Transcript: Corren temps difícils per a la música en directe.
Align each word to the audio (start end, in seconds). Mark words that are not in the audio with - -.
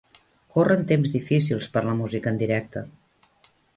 Corren 0.53 0.79
temps 0.91 1.13
difícils 1.17 1.67
per 1.75 1.81
a 1.81 1.85
la 1.91 1.93
música 1.99 2.33
en 2.33 2.41
directe. 2.45 2.87